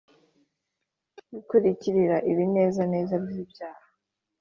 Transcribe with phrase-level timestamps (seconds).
[1.33, 3.83] bikurikirira ibinezeza by’ibyaha